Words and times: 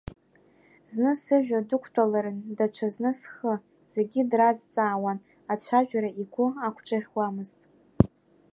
Зны 0.91 1.11
сыжәҩа 1.23 1.67
дықәтәаларын, 1.69 2.37
даҽазны 2.57 3.11
схы, 3.19 3.53
зегьы 3.93 4.21
дразҵаауан, 4.29 5.17
ацәажәара 5.53 6.09
игәы 6.21 6.47
ақәҿыӷьуамызт. 6.67 7.59